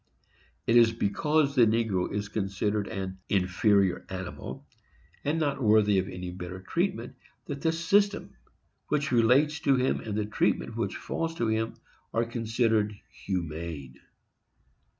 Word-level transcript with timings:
It 0.65 0.77
is 0.77 0.91
because 0.93 1.53
the 1.53 1.67
negro 1.67 2.11
is 2.11 2.27
considered 2.27 2.87
an 2.87 3.19
inferior 3.29 4.03
animal, 4.09 4.65
and 5.23 5.39
not 5.39 5.61
worthy 5.61 5.99
of 5.99 6.09
any 6.09 6.31
better 6.31 6.59
treatment, 6.59 7.15
that 7.45 7.61
the 7.61 7.71
system 7.71 8.35
which 8.87 9.11
relates 9.11 9.59
to 9.59 9.75
him 9.75 9.99
and 9.99 10.17
the 10.17 10.25
treatment 10.25 10.75
which 10.75 10.95
falls 10.97 11.35
to 11.35 11.45
him 11.49 11.75
are 12.15 12.25
considered 12.25 12.95
humane. 13.11 13.99